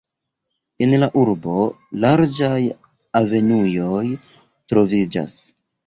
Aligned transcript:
En 0.85 0.95
la 1.03 1.09
urbo 1.23 1.59
larĝaj 2.07 2.57
avenuoj 3.23 4.05
troviĝas. 4.31 5.43